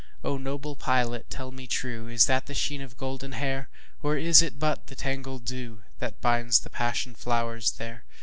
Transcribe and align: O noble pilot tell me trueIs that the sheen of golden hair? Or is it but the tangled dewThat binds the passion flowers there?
O 0.23 0.35
noble 0.39 0.75
pilot 0.75 1.29
tell 1.29 1.51
me 1.51 1.67
trueIs 1.67 2.25
that 2.25 2.47
the 2.47 2.55
sheen 2.55 2.81
of 2.81 2.97
golden 2.97 3.33
hair? 3.33 3.69
Or 4.01 4.17
is 4.17 4.41
it 4.41 4.57
but 4.57 4.87
the 4.87 4.95
tangled 4.95 5.45
dewThat 5.45 6.19
binds 6.21 6.61
the 6.61 6.71
passion 6.71 7.13
flowers 7.13 7.73
there? 7.73 8.03